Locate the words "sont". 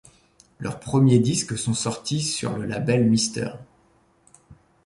1.59-1.75